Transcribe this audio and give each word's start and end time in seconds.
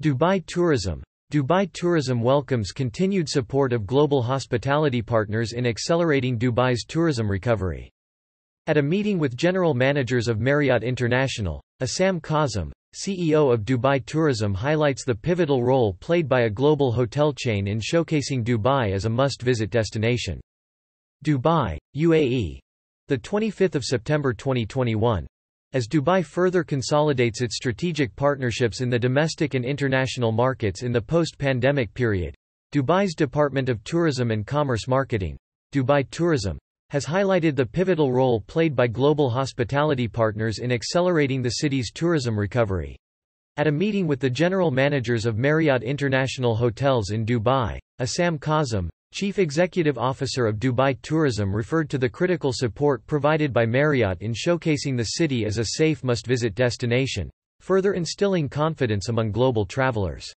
Dubai 0.00 0.46
Tourism 0.46 1.02
Dubai 1.32 1.68
Tourism 1.72 2.20
welcomes 2.22 2.70
continued 2.70 3.28
support 3.28 3.72
of 3.72 3.84
global 3.84 4.22
hospitality 4.22 5.02
partners 5.02 5.54
in 5.54 5.66
accelerating 5.66 6.38
Dubai's 6.38 6.84
tourism 6.84 7.28
recovery. 7.28 7.90
At 8.68 8.76
a 8.76 8.82
meeting 8.82 9.18
with 9.18 9.36
general 9.36 9.74
managers 9.74 10.28
of 10.28 10.38
Marriott 10.38 10.84
International, 10.84 11.60
Issam 11.82 12.22
Kazim, 12.22 12.70
CEO 12.94 13.52
of 13.52 13.64
Dubai 13.64 14.06
Tourism 14.06 14.54
highlights 14.54 15.04
the 15.04 15.16
pivotal 15.16 15.64
role 15.64 15.94
played 15.94 16.28
by 16.28 16.42
a 16.42 16.50
global 16.50 16.92
hotel 16.92 17.32
chain 17.32 17.66
in 17.66 17.80
showcasing 17.80 18.44
Dubai 18.44 18.92
as 18.92 19.04
a 19.04 19.10
must-visit 19.10 19.68
destination. 19.68 20.40
Dubai, 21.24 21.76
UAE. 21.96 22.60
25 23.08 23.82
September 23.82 24.32
2021. 24.32 25.26
As 25.74 25.86
Dubai 25.86 26.24
further 26.24 26.64
consolidates 26.64 27.42
its 27.42 27.56
strategic 27.56 28.16
partnerships 28.16 28.80
in 28.80 28.88
the 28.88 28.98
domestic 28.98 29.52
and 29.52 29.64
international 29.64 30.32
markets 30.32 30.82
in 30.82 30.92
the 30.92 31.00
post-pandemic 31.00 31.92
period, 31.92 32.34
Dubai's 32.72 33.14
Department 33.14 33.68
of 33.68 33.84
Tourism 33.84 34.30
and 34.30 34.46
Commerce 34.46 34.88
Marketing, 34.88 35.36
Dubai 35.74 36.08
Tourism, 36.10 36.58
has 36.88 37.04
highlighted 37.04 37.54
the 37.54 37.66
pivotal 37.66 38.12
role 38.12 38.40
played 38.40 38.74
by 38.74 38.86
global 38.86 39.28
hospitality 39.28 40.08
partners 40.08 40.58
in 40.58 40.72
accelerating 40.72 41.42
the 41.42 41.50
city's 41.50 41.92
tourism 41.92 42.38
recovery. 42.38 42.96
At 43.58 43.66
a 43.66 43.72
meeting 43.72 44.06
with 44.06 44.20
the 44.20 44.30
general 44.30 44.70
managers 44.70 45.26
of 45.26 45.36
Marriott 45.36 45.82
International 45.82 46.56
Hotels 46.56 47.10
in 47.10 47.26
Dubai, 47.26 47.78
Issam 48.00 48.40
Kazim, 48.40 48.88
Chief 49.10 49.38
Executive 49.40 49.98
Officer 49.98 50.46
of 50.46 50.58
Dubai 50.58 50.96
Tourism 51.02 51.52
referred 51.52 51.90
to 51.90 51.98
the 51.98 52.08
critical 52.08 52.52
support 52.52 53.04
provided 53.06 53.52
by 53.52 53.66
Marriott 53.66 54.20
in 54.20 54.32
showcasing 54.32 54.96
the 54.96 55.16
city 55.16 55.44
as 55.44 55.58
a 55.58 55.64
safe 55.64 56.04
must-visit 56.04 56.54
destination, 56.54 57.28
further 57.58 57.94
instilling 57.94 58.48
confidence 58.48 59.08
among 59.08 59.32
global 59.32 59.66
travelers. 59.66 60.30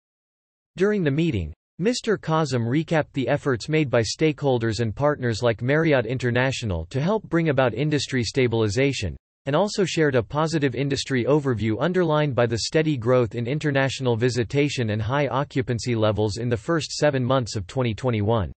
During 0.77 1.03
the 1.03 1.11
meeting, 1.11 1.53
Mr. 1.79 2.19
Kazim 2.19 2.63
recapped 2.63 3.11
the 3.13 3.27
efforts 3.27 3.69
made 3.69 3.89
by 3.89 4.01
stakeholders 4.01 4.79
and 4.79 4.95
partners 4.95 5.43
like 5.43 5.61
Marriott 5.61 6.07
International 6.07 6.85
to 6.87 7.01
help 7.01 7.23
bring 7.29 7.49
about 7.49 7.75
industry 7.75 8.23
stabilization, 8.23 9.15
and 9.45 9.55
also 9.55 9.85
shared 9.85 10.15
a 10.15 10.23
positive 10.23 10.75
industry 10.75 11.25
overview 11.25 11.75
underlined 11.79 12.33
by 12.33 12.45
the 12.45 12.59
steady 12.59 12.97
growth 12.97 13.35
in 13.35 13.45
international 13.45 14.15
visitation 14.15 14.91
and 14.91 15.01
high 15.01 15.27
occupancy 15.27 15.93
levels 15.93 16.37
in 16.37 16.49
the 16.49 16.57
first 16.57 16.91
seven 16.91 17.23
months 17.23 17.55
of 17.55 17.67
2021. 17.67 18.51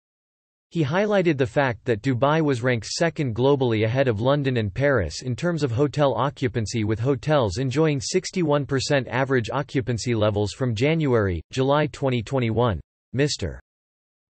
He 0.72 0.82
highlighted 0.82 1.36
the 1.36 1.46
fact 1.46 1.84
that 1.84 2.00
Dubai 2.00 2.40
was 2.40 2.62
ranked 2.62 2.86
second 2.86 3.36
globally 3.36 3.84
ahead 3.84 4.08
of 4.08 4.22
London 4.22 4.56
and 4.56 4.72
Paris 4.72 5.20
in 5.20 5.36
terms 5.36 5.62
of 5.62 5.70
hotel 5.70 6.14
occupancy 6.14 6.82
with 6.82 6.98
hotels 6.98 7.58
enjoying 7.58 8.00
61% 8.00 9.06
average 9.06 9.50
occupancy 9.50 10.14
levels 10.14 10.54
from 10.54 10.74
January, 10.74 11.42
July 11.52 11.88
2021. 11.88 12.80
Mr. 13.14 13.58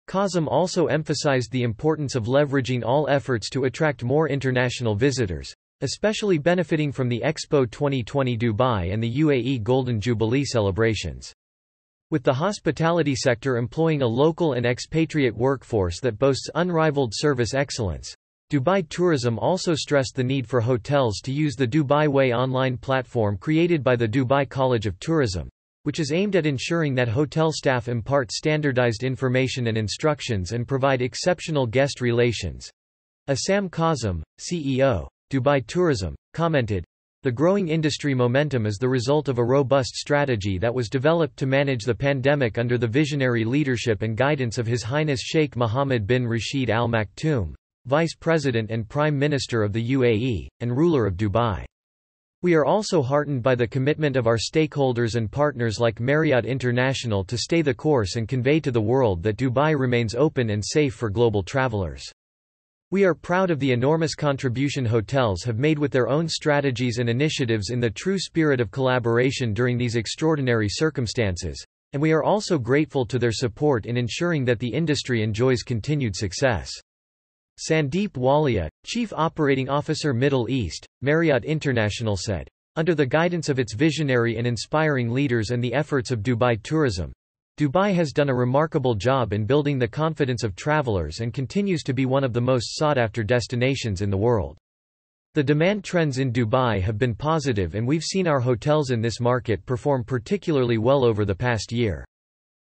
Kazim 0.08 0.48
also 0.48 0.86
emphasized 0.86 1.52
the 1.52 1.62
importance 1.62 2.16
of 2.16 2.24
leveraging 2.24 2.82
all 2.84 3.08
efforts 3.08 3.48
to 3.50 3.66
attract 3.66 4.02
more 4.02 4.28
international 4.28 4.96
visitors, 4.96 5.54
especially 5.82 6.38
benefiting 6.38 6.90
from 6.90 7.08
the 7.08 7.22
Expo 7.24 7.70
2020 7.70 8.36
Dubai 8.36 8.92
and 8.92 9.00
the 9.00 9.18
UAE 9.20 9.62
Golden 9.62 10.00
Jubilee 10.00 10.44
celebrations. 10.44 11.32
With 12.12 12.24
the 12.24 12.34
hospitality 12.34 13.16
sector 13.16 13.56
employing 13.56 14.02
a 14.02 14.06
local 14.06 14.52
and 14.52 14.66
expatriate 14.66 15.34
workforce 15.34 15.98
that 16.00 16.18
boasts 16.18 16.50
unrivaled 16.54 17.14
service 17.14 17.54
excellence, 17.54 18.14
Dubai 18.52 18.86
Tourism 18.86 19.38
also 19.38 19.74
stressed 19.74 20.14
the 20.14 20.22
need 20.22 20.46
for 20.46 20.60
hotels 20.60 21.20
to 21.24 21.32
use 21.32 21.54
the 21.56 21.66
Dubai 21.66 22.08
Way 22.08 22.34
online 22.34 22.76
platform 22.76 23.38
created 23.38 23.82
by 23.82 23.96
the 23.96 24.06
Dubai 24.06 24.46
College 24.46 24.84
of 24.84 25.00
Tourism, 25.00 25.48
which 25.84 26.00
is 26.00 26.12
aimed 26.12 26.36
at 26.36 26.44
ensuring 26.44 26.94
that 26.96 27.08
hotel 27.08 27.50
staff 27.50 27.88
impart 27.88 28.30
standardized 28.30 29.04
information 29.04 29.68
and 29.68 29.78
instructions 29.78 30.52
and 30.52 30.68
provide 30.68 31.00
exceptional 31.00 31.66
guest 31.66 32.02
relations. 32.02 32.70
Issam 33.30 33.70
Kazim, 33.70 34.22
CEO, 34.38 35.08
Dubai 35.32 35.66
Tourism, 35.66 36.14
commented, 36.34 36.84
the 37.22 37.30
growing 37.30 37.68
industry 37.68 38.14
momentum 38.14 38.66
is 38.66 38.78
the 38.78 38.88
result 38.88 39.28
of 39.28 39.38
a 39.38 39.44
robust 39.44 39.94
strategy 39.94 40.58
that 40.58 40.74
was 40.74 40.90
developed 40.90 41.36
to 41.36 41.46
manage 41.46 41.84
the 41.84 41.94
pandemic 41.94 42.58
under 42.58 42.76
the 42.76 42.88
visionary 42.88 43.44
leadership 43.44 44.02
and 44.02 44.16
guidance 44.16 44.58
of 44.58 44.66
His 44.66 44.82
Highness 44.82 45.20
Sheikh 45.20 45.54
Mohammed 45.54 46.04
bin 46.04 46.26
Rashid 46.26 46.68
Al 46.68 46.88
Maktoum, 46.88 47.54
Vice 47.86 48.16
President 48.16 48.72
and 48.72 48.88
Prime 48.88 49.16
Minister 49.16 49.62
of 49.62 49.72
the 49.72 49.92
UAE, 49.92 50.48
and 50.58 50.76
ruler 50.76 51.06
of 51.06 51.16
Dubai. 51.16 51.64
We 52.42 52.54
are 52.54 52.64
also 52.64 53.02
heartened 53.02 53.44
by 53.44 53.54
the 53.54 53.68
commitment 53.68 54.16
of 54.16 54.26
our 54.26 54.36
stakeholders 54.36 55.14
and 55.14 55.30
partners 55.30 55.78
like 55.78 56.00
Marriott 56.00 56.44
International 56.44 57.22
to 57.26 57.38
stay 57.38 57.62
the 57.62 57.72
course 57.72 58.16
and 58.16 58.26
convey 58.26 58.58
to 58.58 58.72
the 58.72 58.80
world 58.80 59.22
that 59.22 59.36
Dubai 59.36 59.78
remains 59.78 60.16
open 60.16 60.50
and 60.50 60.64
safe 60.64 60.94
for 60.94 61.08
global 61.08 61.44
travelers. 61.44 62.12
We 62.92 63.04
are 63.04 63.14
proud 63.14 63.50
of 63.50 63.58
the 63.58 63.72
enormous 63.72 64.14
contribution 64.14 64.84
hotels 64.84 65.42
have 65.44 65.58
made 65.58 65.78
with 65.78 65.92
their 65.92 66.10
own 66.10 66.28
strategies 66.28 66.98
and 66.98 67.08
initiatives 67.08 67.70
in 67.70 67.80
the 67.80 67.88
true 67.88 68.18
spirit 68.18 68.60
of 68.60 68.70
collaboration 68.70 69.54
during 69.54 69.78
these 69.78 69.96
extraordinary 69.96 70.68
circumstances, 70.68 71.64
and 71.94 72.02
we 72.02 72.12
are 72.12 72.22
also 72.22 72.58
grateful 72.58 73.06
to 73.06 73.18
their 73.18 73.32
support 73.32 73.86
in 73.86 73.96
ensuring 73.96 74.44
that 74.44 74.58
the 74.58 74.68
industry 74.68 75.22
enjoys 75.22 75.62
continued 75.62 76.14
success. 76.14 76.70
Sandeep 77.58 78.10
Walia, 78.10 78.68
Chief 78.84 79.10
Operating 79.14 79.70
Officer 79.70 80.12
Middle 80.12 80.50
East, 80.50 80.86
Marriott 81.00 81.46
International 81.46 82.18
said, 82.18 82.46
under 82.76 82.94
the 82.94 83.06
guidance 83.06 83.48
of 83.48 83.58
its 83.58 83.72
visionary 83.72 84.36
and 84.36 84.46
inspiring 84.46 85.08
leaders 85.08 85.50
and 85.50 85.64
the 85.64 85.72
efforts 85.72 86.10
of 86.10 86.20
Dubai 86.20 86.62
Tourism, 86.62 87.10
Dubai 87.58 87.94
has 87.94 88.12
done 88.12 88.30
a 88.30 88.34
remarkable 88.34 88.94
job 88.94 89.34
in 89.34 89.44
building 89.44 89.78
the 89.78 89.86
confidence 89.86 90.42
of 90.42 90.56
travelers 90.56 91.20
and 91.20 91.34
continues 91.34 91.82
to 91.82 91.92
be 91.92 92.06
one 92.06 92.24
of 92.24 92.32
the 92.32 92.40
most 92.40 92.78
sought-after 92.78 93.22
destinations 93.22 94.00
in 94.00 94.08
the 94.08 94.16
world. 94.16 94.56
The 95.34 95.42
demand 95.42 95.84
trends 95.84 96.18
in 96.18 96.32
Dubai 96.32 96.80
have 96.80 96.96
been 96.96 97.14
positive 97.14 97.74
and 97.74 97.86
we've 97.86 98.02
seen 98.02 98.26
our 98.26 98.40
hotels 98.40 98.90
in 98.90 99.02
this 99.02 99.20
market 99.20 99.66
perform 99.66 100.02
particularly 100.02 100.78
well 100.78 101.04
over 101.04 101.26
the 101.26 101.34
past 101.34 101.72
year. 101.72 102.06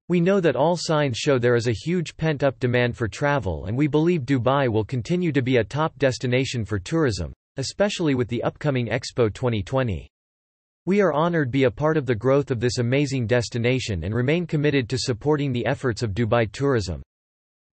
We 0.09 0.21
know 0.21 0.41
that 0.41 0.57
all 0.57 0.77
signs 0.77 1.19
show 1.19 1.39
there 1.39 1.57
is 1.57 1.67
a 1.67 1.73
huge 1.73 2.17
pent-up 2.17 2.61
demand 2.61 2.97
for 2.97 3.09
travel 3.09 3.67
and 3.67 3.77
we 3.77 3.89
believe 3.89 4.23
Dubai 4.23 4.69
will 4.69 4.85
continue 4.85 5.33
to 5.33 5.43
be 5.43 5.57
a 5.57 5.65
top 5.65 5.99
destination 5.99 6.65
for 6.65 6.79
tourism, 6.79 7.33
especially 7.57 8.15
with 8.15 8.29
the 8.29 8.45
upcoming 8.45 8.87
Expo 8.87 9.33
2020. 9.33 10.09
We 10.89 11.03
are 11.03 11.13
honored 11.13 11.49
to 11.49 11.53
be 11.53 11.65
a 11.65 11.71
part 11.71 11.99
of 11.99 12.07
the 12.07 12.15
growth 12.15 12.51
of 12.51 12.61
this 12.61 12.79
amazing 12.79 13.27
destination 13.27 14.05
and 14.05 14.15
remain 14.15 14.47
committed 14.47 14.89
to 14.89 14.97
supporting 14.97 15.53
the 15.53 15.67
efforts 15.67 16.03
of 16.03 16.15
Dubai 16.15 16.51
tourism. 16.51 17.03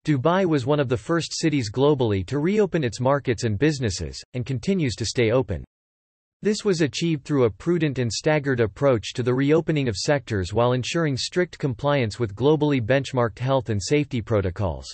Dubai 0.04 0.46
was 0.46 0.64
one 0.64 0.78
of 0.78 0.88
the 0.88 0.96
first 0.96 1.36
cities 1.36 1.72
globally 1.72 2.24
to 2.28 2.38
reopen 2.38 2.84
its 2.84 3.00
markets 3.00 3.42
and 3.42 3.58
businesses, 3.58 4.22
and 4.34 4.46
continues 4.46 4.94
to 4.94 5.04
stay 5.04 5.32
open. 5.32 5.64
This 6.40 6.64
was 6.64 6.82
achieved 6.82 7.24
through 7.24 7.46
a 7.46 7.50
prudent 7.50 7.98
and 7.98 8.12
staggered 8.12 8.60
approach 8.60 9.12
to 9.14 9.24
the 9.24 9.34
reopening 9.34 9.88
of 9.88 9.96
sectors 9.96 10.54
while 10.54 10.74
ensuring 10.74 11.16
strict 11.16 11.58
compliance 11.58 12.20
with 12.20 12.36
globally 12.36 12.80
benchmarked 12.80 13.40
health 13.40 13.70
and 13.70 13.82
safety 13.82 14.22
protocols. 14.22 14.86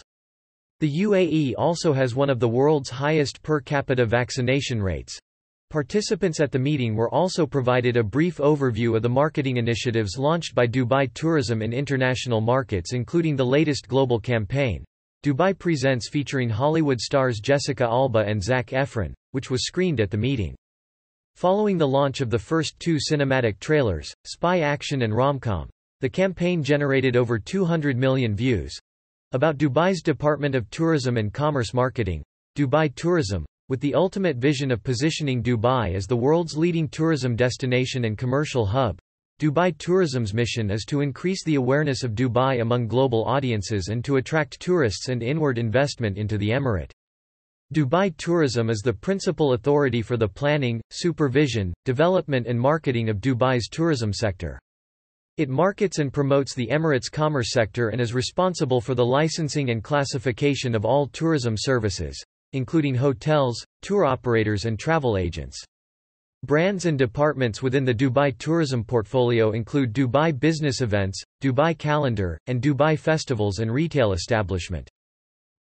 The 0.81 1.03
UAE 1.03 1.53
also 1.59 1.93
has 1.93 2.15
one 2.15 2.31
of 2.31 2.41
the 2.41 2.49
world's 2.49 2.89
highest 2.89 3.43
per 3.43 3.61
capita 3.61 4.07
vaccination 4.07 4.83
rates, 4.83 5.21
Participants 5.71 6.39
at 6.39 6.53
the 6.53 6.59
meeting 6.59 6.95
were 6.95 7.13
also 7.13 7.45
provided 7.45 7.97
a 7.97 8.03
brief 8.03 8.37
overview 8.37 8.95
of 8.95 9.03
the 9.03 9.09
marketing 9.09 9.57
initiatives 9.57 10.17
launched 10.17 10.55
by 10.55 10.67
Dubai 10.67 11.13
Tourism 11.13 11.61
in 11.61 11.73
international 11.73 12.41
markets 12.41 12.93
including 12.93 13.35
the 13.35 13.45
latest 13.45 13.89
global 13.89 14.21
campaign, 14.21 14.85
Dubai 15.25 15.59
Presents 15.59 16.09
featuring 16.09 16.49
Hollywood 16.49 17.01
stars 17.01 17.41
Jessica 17.41 17.83
Alba 17.83 18.21
and 18.21 18.41
Zac 18.41 18.69
Efron, 18.69 19.13
which 19.33 19.51
was 19.51 19.67
screened 19.67 20.01
at 20.01 20.11
the 20.11 20.17
meeting. 20.17 20.55
Following 21.35 21.79
the 21.79 21.89
launch 21.89 22.21
of 22.21 22.31
the 22.31 22.39
first 22.39 22.79
two 22.79 22.97
cinematic 22.97 23.59
trailers, 23.59 24.15
Spy 24.25 24.61
Action 24.61 25.03
and 25.03 25.13
Romcom, 25.13 25.69
the 26.01 26.09
campaign 26.09 26.63
generated 26.63 27.17
over 27.17 27.41
200 27.41 27.97
million 27.97 28.37
views. 28.37 28.79
About 29.33 29.59
Dubai's 29.59 30.01
Department 30.01 30.55
of 30.55 30.71
Tourism 30.71 31.17
and 31.17 31.33
Commerce 31.33 31.75
Marketing, 31.75 32.23
Dubai 32.57 32.95
Tourism, 32.95 33.45
with 33.69 33.81
the 33.81 33.95
ultimate 33.95 34.37
vision 34.37 34.71
of 34.71 34.83
positioning 34.83 35.43
Dubai 35.43 35.95
as 35.95 36.07
the 36.07 36.17
world's 36.17 36.57
leading 36.57 36.89
tourism 36.89 37.37
destination 37.37 38.05
and 38.05 38.17
commercial 38.17 38.67
hub, 38.67 38.99
Dubai 39.39 39.77
Tourism's 39.77 40.33
mission 40.33 40.71
is 40.71 40.87
to 40.87 41.03
increase 41.03 41.45
the 41.45 41.57
awareness 41.57 42.03
of 42.03 42.15
Dubai 42.15 42.63
among 42.63 42.89
global 42.89 43.25
audiences 43.27 43.89
and 43.89 44.03
to 44.05 44.17
attract 44.17 44.59
tourists 44.61 45.09
and 45.11 45.23
inward 45.23 45.59
investment 45.59 46.17
into 46.17 46.39
the 46.39 46.49
emirate. 46.49 46.91
Dubai 47.75 48.17
Tourism 48.17 48.71
is 48.71 48.81
the 48.81 48.95
principal 48.95 49.53
authority 49.53 50.01
for 50.01 50.17
the 50.17 50.27
planning, 50.27 50.81
supervision, 50.91 51.75
development 51.85 52.47
and 52.47 52.59
marketing 52.59 53.09
of 53.11 53.19
Dubai's 53.19 53.69
tourism 53.69 54.13
sector. 54.13 54.59
It 55.37 55.51
markets 55.51 55.99
and 55.99 56.11
promotes 56.11 56.55
the 56.55 56.69
Emirates 56.69 57.13
commerce 57.13 57.51
sector 57.51 57.91
and 57.91 58.01
is 58.01 58.15
responsible 58.15 58.81
for 58.81 58.95
the 58.95 59.05
licensing 59.05 59.69
and 59.69 59.85
classification 59.85 60.75
of 60.75 60.87
all 60.87 61.09
tourism 61.09 61.57
services, 61.59 62.25
including 62.57 62.97
hotels, 62.97 63.65
tour 63.83 64.05
operators 64.05 64.65
and 64.65 64.79
travel 64.79 65.17
agents. 65.17 65.63
Brands 66.45 66.87
and 66.87 66.99
departments 66.99 67.63
within 67.63 67.85
the 67.85 67.95
Dubai 67.95 68.37
tourism 68.39 68.83
portfolio 68.83 69.53
include 69.53 69.95
Dubai 69.95 70.39
Business 70.39 70.81
Events, 70.81 71.23
Dubai 71.43 71.77
Calendar, 71.77 72.39
and 72.47 72.61
Dubai 72.61 72.99
Festivals 72.99 73.61
and 73.61 73.73
Retail 73.73 74.13
Establishment. 74.13 74.91